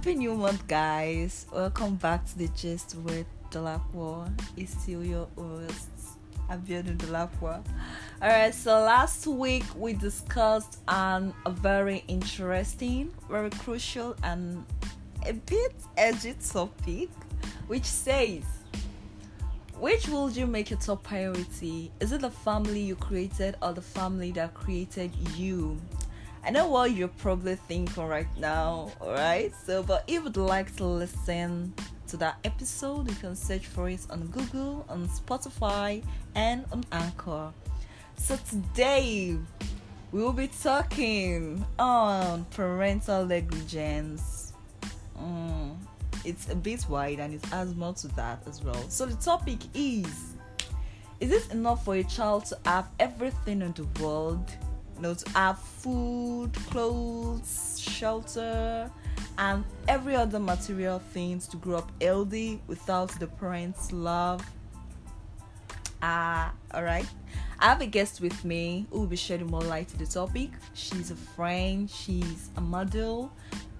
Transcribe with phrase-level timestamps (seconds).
[0.00, 1.44] Happy New Month, guys.
[1.52, 4.32] Welcome back to the Gist with Dolapo.
[4.56, 5.90] It's still your host,
[6.48, 7.62] Abiodun Dolapo.
[8.22, 14.64] Alright, so last week we discussed on a very interesting, very crucial, and
[15.26, 17.10] a bit edgy topic,
[17.66, 18.44] which says,
[19.78, 21.92] which would you make your top priority?
[22.00, 25.78] Is it the family you created or the family that created you?
[26.42, 29.52] I know what you're probably thinking right now, alright?
[29.66, 31.74] So, but if you'd like to listen
[32.08, 36.02] to that episode, you can search for it on Google, on Spotify,
[36.34, 37.52] and on Anchor.
[38.16, 39.36] So, today
[40.12, 44.54] we will be talking on parental negligence.
[45.18, 45.76] Mm,
[46.24, 48.88] it's a bit wide and it adds more to that as well.
[48.88, 50.36] So, the topic is
[51.20, 54.50] Is it enough for a child to have everything in the world?
[55.00, 58.90] Know, to have food, clothes, shelter,
[59.38, 64.44] and every other material things to grow up healthy without the parents' love.
[66.02, 67.06] Ah, uh, alright.
[67.58, 70.50] I have a guest with me who will be shedding more light to the topic.
[70.72, 73.30] She's a friend, she's a model.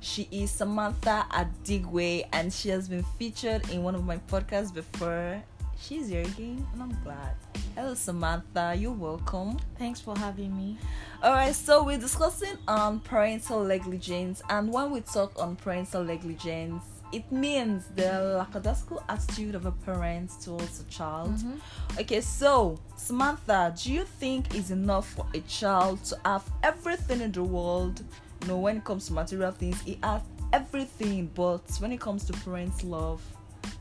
[0.00, 5.42] She is Samantha Adigwe and she has been featured in one of my podcasts before.
[5.80, 7.34] She's here again and I'm glad.
[7.74, 9.58] Hello Samantha, you're welcome.
[9.78, 10.76] Thanks for having me.
[11.24, 16.84] Alright, so we're discussing on um, parental negligence, and when we talk on parental negligence,
[17.12, 21.32] it means the lackadaisical attitude of a parent towards a child.
[21.36, 22.00] Mm-hmm.
[22.00, 27.32] Okay, so Samantha, do you think is enough for a child to have everything in
[27.32, 28.02] the world?
[28.42, 30.22] You know, when it comes to material things, he has
[30.52, 33.22] everything, but when it comes to parents' love,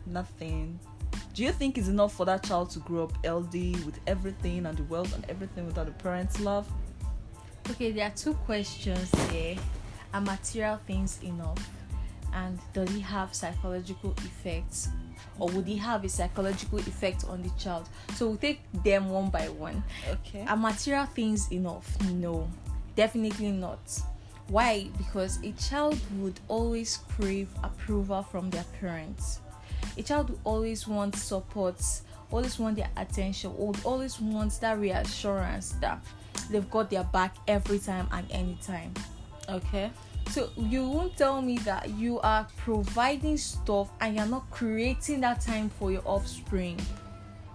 [0.06, 0.80] nothing.
[1.40, 4.78] Do you think it's enough for that child to grow up healthy with everything and
[4.78, 6.70] the wealth and everything without the parents' love?
[7.70, 9.56] Okay, there are two questions here.
[10.14, 11.66] Are material things enough?
[12.34, 14.90] And does it have psychological effects?
[15.40, 17.88] Or would it have a psychological effect on the child?
[18.16, 19.82] So we'll take them one by one.
[20.10, 20.44] Okay.
[20.46, 21.90] Are material things enough?
[22.12, 22.50] No,
[22.98, 23.80] definitely not.
[24.50, 24.90] Why?
[24.98, 29.40] Because a child would always crave approval from their parents.
[29.98, 31.82] A child would always want support,
[32.32, 36.04] always want their attention, would always want that reassurance that
[36.50, 38.94] they've got their back every time and anytime.
[39.48, 39.92] Okay.
[40.30, 45.42] So you won't tell me that you are providing stuff and you're not creating that
[45.42, 46.80] time for your offspring.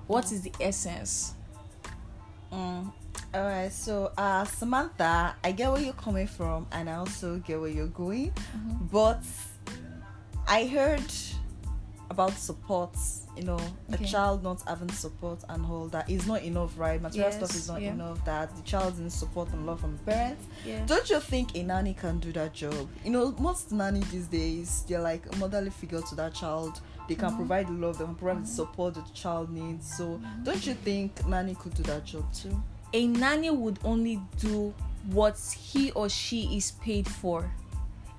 [0.07, 1.35] What is the essence?
[2.53, 2.93] Mm.
[3.33, 3.73] All right.
[3.73, 7.87] So, uh, Samantha, I get where you're coming from, and I also get where you're
[7.89, 8.31] going.
[8.31, 8.87] Mm-hmm.
[8.93, 9.23] But
[10.47, 11.13] I heard
[12.15, 12.97] about support
[13.37, 13.59] you know
[13.93, 14.05] okay.
[14.05, 17.55] a child not having support and all that is not enough right material yes, stuff
[17.57, 17.91] is not yeah.
[17.91, 20.81] enough that the child needs support and love from parents yeah.
[20.87, 24.85] don't you think a nanny can do that job you know most nanny these days
[24.87, 27.39] they're like a motherly figure to that child they can mm-hmm.
[27.39, 28.45] provide the love they can provide mm-hmm.
[28.45, 30.45] the support that the child needs so mm-hmm.
[30.45, 34.73] don't you think nanny could do that job too a nanny would only do
[35.11, 37.51] what he or she is paid for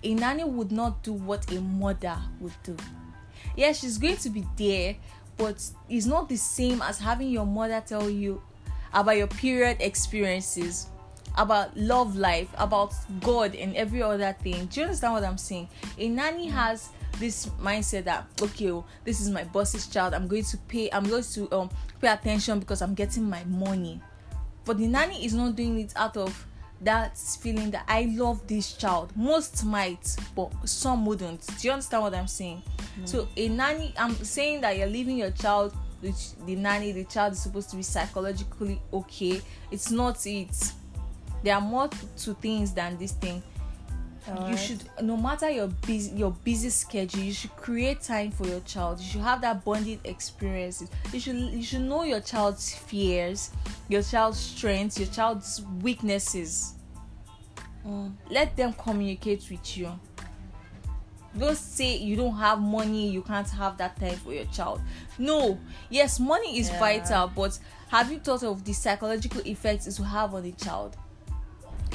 [0.03, 2.75] a nanny would not do what a mother would do
[3.56, 4.95] yeah, she's going to be there,
[5.38, 8.41] but it's not the same as having your mother tell you
[8.94, 10.88] about your period experiences,
[11.38, 14.66] about love life, about God and every other thing.
[14.67, 15.67] Do you understand what I'm saying?
[15.97, 16.89] A nanny has
[17.19, 20.13] this mindset that okay, oh, this is my boss's child.
[20.13, 20.89] I'm going to pay.
[20.91, 21.69] I'm going to um
[22.01, 24.01] pay attention because I'm getting my money.
[24.63, 26.47] But the nanny is not doing it out of
[26.81, 29.12] that feeling that I love this child.
[29.16, 31.46] Most might, but some wouldn't.
[31.47, 32.62] Do you understand what I'm saying?
[33.00, 33.08] Mm.
[33.08, 37.34] So a nanny, I'm saying that you're leaving your child which the nanny, the child
[37.34, 39.41] is supposed to be psychologically okay.
[39.72, 40.72] It's not it.
[41.44, 43.42] There are more to things than this thing.
[44.28, 44.59] All you right.
[44.59, 49.00] should no matter your busy your busy schedule you should create time for your child.
[49.00, 50.90] You should have that bonding experiences.
[51.13, 53.52] You should you should know your child's fears
[53.88, 56.74] your child's strengths your child's weaknesses.
[57.86, 58.13] Mm.
[58.31, 59.92] let them communicate with you.
[61.38, 64.81] Don't say you don't have money you can't have that time for your child.
[65.19, 65.60] No.
[65.92, 66.80] Yes money is yeah.
[66.80, 70.98] vital but have you thought of the psychological effects it will have on the child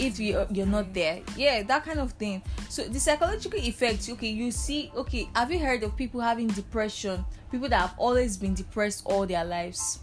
[0.00, 1.20] if you you're not there.
[1.36, 2.42] Yeah that kind of thing.
[2.68, 7.24] So the psychological effects okay you see okay have you heard of people having depression?
[7.50, 10.00] People that have always been depressed all their lives.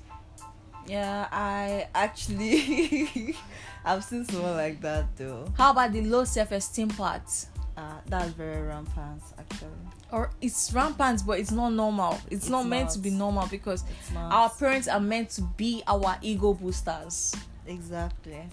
[0.86, 3.36] Yeah i actually
[3.84, 5.52] i've seen someone like that though.
[5.58, 7.24] How about the low self-esteem part?
[7.76, 9.70] Uh, that's very rampant actually.
[10.12, 12.14] Or it's rampant but it's not normal.
[12.28, 13.84] It's, it's not, not meant to be normal because
[14.16, 17.36] our parents are meant to be our ego boosters.
[17.68, 18.48] Exactly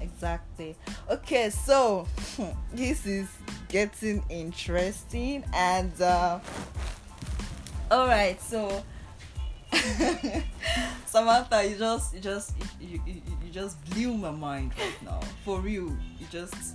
[0.00, 0.76] exactly.
[1.10, 2.06] Okay so
[2.72, 3.28] this is
[3.68, 6.40] getting interesting and uh
[7.90, 8.82] all right so
[11.06, 15.20] samantha you just you just you, you, you just blew my mind right now.
[15.44, 16.74] For real you just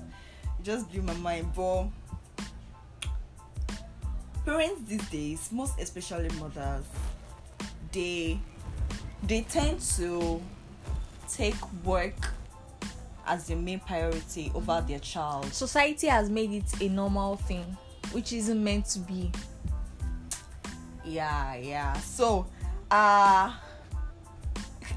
[0.58, 1.88] you just blew my mind but
[4.46, 6.86] parents these days most especially mothers
[7.92, 8.40] they
[9.24, 10.42] they tend to
[11.30, 12.14] take work
[13.28, 17.66] as the main priority over their child Society has made it a normal thing,
[18.12, 19.32] which isn't meant to be.
[21.04, 22.46] yeah yeah so
[22.92, 23.54] uh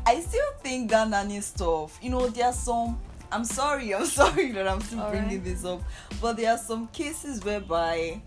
[0.06, 2.98] i still think that nanny stuff you know there are some
[3.30, 5.20] i'm sorry i'm sorry that i'm still Alright.
[5.26, 5.82] bringing this up
[6.20, 8.20] but there are some cases whereby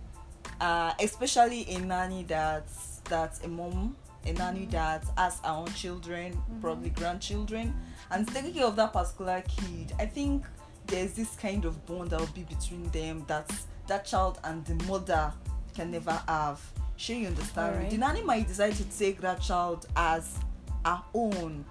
[0.59, 3.95] uh especially a nanny that's that's a mom
[4.25, 6.62] a nanny that has her own children mm-hmm.
[6.62, 7.73] probably grandchildren.
[8.12, 9.94] And taking care of that particular kid.
[10.00, 10.45] I think
[10.88, 13.50] there's this kind of bond that will be between them that
[13.88, 15.31] that child and the mother
[15.75, 16.62] can never have.
[16.97, 17.75] Sure you understand?
[17.75, 17.91] Alright.
[17.91, 20.38] the nanny might decide to take that child as
[20.85, 21.65] her own.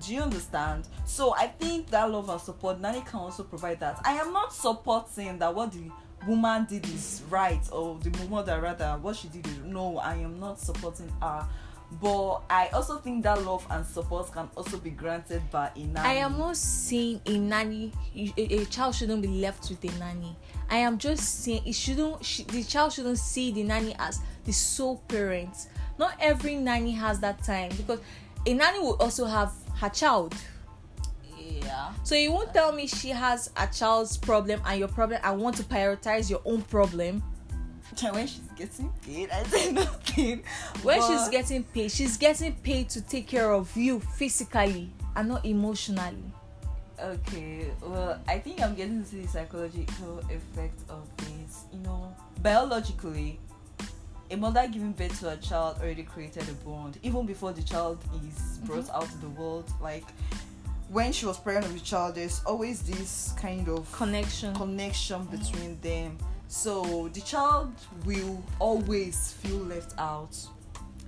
[0.00, 0.88] Do you understand?
[1.04, 4.00] So i think that love and support nanny can also provide that.
[4.04, 5.90] I am not supporting that what the
[6.26, 10.38] woman did is right or the mother rather what she did is no i am
[10.38, 11.48] not supporting her
[12.00, 16.08] but i also think that love and support can also be granted by a nanny
[16.08, 20.36] I am not saying a nanny, a, a child shouldn't be left with a nanny.
[20.70, 22.24] I am just saying it shouldn't.
[22.24, 25.68] Sh- the child shouldn't see the nanny as the sole parent.
[25.98, 27.98] Not every nanny has that time because
[28.46, 30.34] a nanny will also have her child.
[31.36, 35.20] yeah So you won't tell me she has a child's problem and your problem.
[35.24, 37.22] I want to prioritize your own problem.
[38.12, 40.42] When she's getting paid i say nothing
[40.82, 45.28] When But- she's getting paid, she's getting paid to take care of you physically and
[45.28, 46.24] not emotionally.
[46.98, 51.64] Okay, well, I think I'm getting to the psychological effect of this.
[51.72, 53.38] You know, biologically,
[54.30, 57.98] a mother giving birth to a child already created a bond, even before the child
[58.14, 58.66] is mm-hmm.
[58.66, 59.70] brought out to the world.
[59.80, 60.04] Like,
[60.90, 64.54] when she was pregnant with the child, there's always this kind of Connection.
[64.54, 66.18] connection between them.
[66.50, 67.72] So the child
[68.04, 70.36] will always feel left out.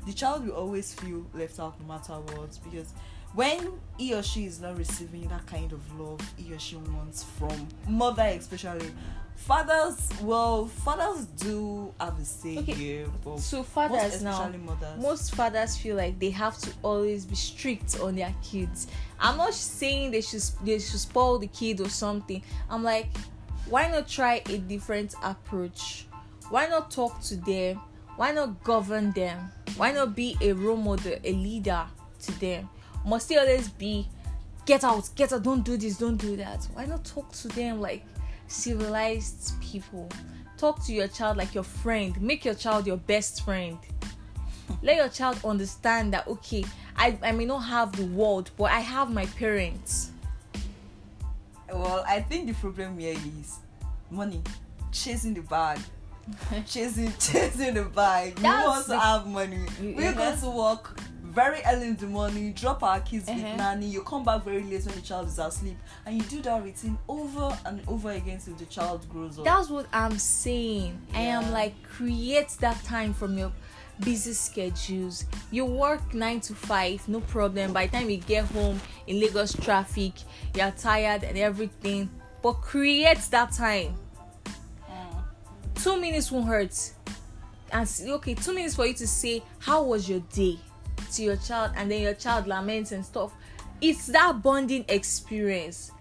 [0.06, 2.92] The child will always feel left out no matter what because
[3.34, 7.24] when he or she is not receiving that kind of love he or she wants
[7.24, 8.90] from mother especially
[9.34, 15.00] fathers well fathers do have a say Okay, here but so fathers now mothers.
[15.00, 18.86] most fathers feel like they have to always be strict on their kids.
[19.18, 22.42] I'm not saying they should they should spoil the kid or something.
[22.70, 23.08] I'm like
[23.72, 26.04] why not try a different approach?
[26.50, 27.80] Why not talk to them?
[28.16, 29.50] Why not govern them?
[29.78, 31.86] Why not be a role model a leader
[32.24, 32.68] to them?
[33.06, 34.06] Must it always be
[34.66, 37.80] get out get out don't do this don't do that why not talk to them
[37.80, 38.04] like
[38.46, 40.06] civilized people?
[40.58, 42.20] Talk to your child like your friend.
[42.20, 43.78] Make your child your best friend.
[44.82, 46.62] Let your child understand that okay
[46.94, 50.10] I, I may not have the world but i have my parents
[51.74, 53.58] well i think the problem here is
[54.10, 54.42] money.
[54.90, 55.78] Chasing the bag.
[56.66, 58.36] Chasing chasing the bag.
[58.36, 59.58] We That's want to have money.
[59.80, 63.56] You- we go to work very early in the morning drop our kids with Uh-huh.
[63.56, 63.86] nanny.
[63.86, 65.78] You come back very late when the child is asleep.
[66.04, 69.46] And you do that routine over and over again till the child grows up.
[69.46, 71.00] That's what i'm saying.
[71.14, 73.50] I am like create that time from your
[74.00, 75.26] busy schedules.
[75.50, 77.72] You work nine to five no problem.
[77.72, 80.12] By the time you get home in lagos traffic
[80.54, 82.10] you're tired and everything.
[82.42, 83.94] But create that time.
[84.88, 85.82] Mm.
[85.82, 86.92] two minutes won't hurt.
[87.70, 90.58] And okay two minutes for you to say how was your day?
[91.12, 93.32] to your child and then your child laments and stuff.
[93.80, 95.92] It's that bonding experience.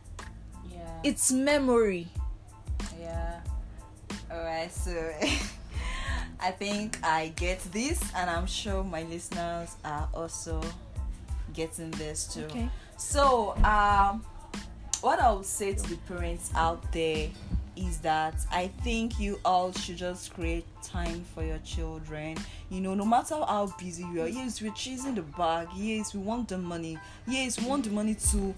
[0.70, 0.78] Yeah.
[1.04, 2.08] It's memory.
[3.00, 3.42] Yeah.
[4.32, 4.92] All right so
[6.42, 10.62] i think i get this and i'm sure my listeners are also
[11.54, 12.48] getting this too.
[12.98, 14.24] So, um,
[15.02, 17.30] what I would say to the parents out there
[17.76, 22.38] is that I think you all should just create time for your children.
[22.70, 24.28] You know, no matter how busy you are.
[24.28, 25.68] Yes, we're chasing the bag.
[25.76, 26.98] Yes, we want the money.
[27.28, 28.54] Yes, we want the money to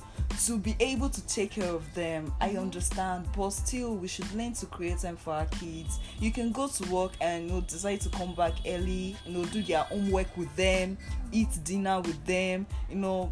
[0.45, 2.33] to be able to take care of them.
[2.41, 2.59] I mm-hmm.
[2.59, 5.99] understand, but still, we should learn to create time for our kids.
[6.19, 9.15] You can go to work and you know decide to come back early.
[9.25, 10.97] You know, do their homework with them,
[11.31, 12.65] eat dinner with them.
[12.89, 13.31] You know,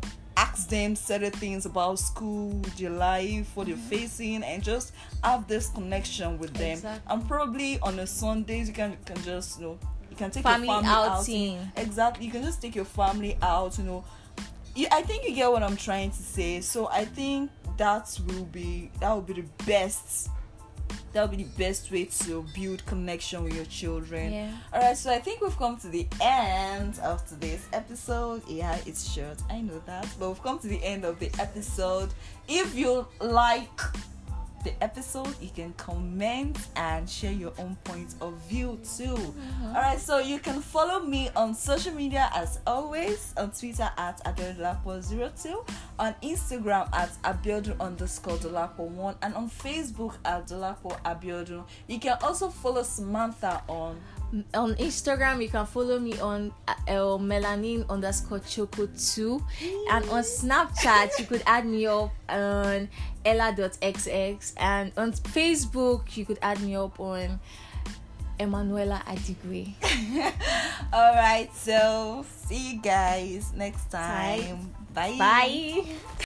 [0.51, 3.87] ask them certain things about school, their life, what they're mm-hmm.
[3.87, 4.93] facing, and just
[5.23, 6.73] have this connection with them.
[6.73, 7.13] Exactly.
[7.13, 9.79] And probably on a Sundays you can can just you know
[10.09, 11.57] you can take Family your family outing.
[11.57, 11.71] outing.
[11.77, 13.77] Exactly, you can just take your family out.
[13.77, 14.03] You know,
[14.75, 16.61] you, I think you get what I'm trying to say.
[16.61, 20.29] So I think that will be that will be the best
[21.13, 24.33] that would be the best way to build connection with your children.
[24.33, 24.51] Yeah.
[24.73, 28.41] All right, so I think we've come to the end of today's episode.
[28.47, 29.41] Yeah, it's short.
[29.49, 32.13] I know that, but we've come to the end of the episode.
[32.47, 33.81] If you like
[34.63, 39.15] the episode, you can comment and share your own point of view too.
[39.15, 39.67] Mm-hmm.
[39.67, 44.23] All right, so you can follow me on social media as always on Twitter at
[44.23, 45.67] abiodolapo02,
[46.01, 51.63] on Instagram at abiodun underscore dolapo1, and on Facebook at dolapo abiodun.
[51.87, 54.01] You can also follow Samantha on
[54.53, 59.43] on Instagram, you can follow me on uh, uh, melanin underscore choco 2
[59.89, 62.87] and on Snapchat, you could add me up on
[63.25, 67.41] ella.xx and on Facebook, you could add me up on
[68.39, 69.75] Emanuela Adigwe.
[70.93, 74.73] All right, so see you guys next time.
[74.93, 75.15] Bye.
[75.17, 76.25] Bye.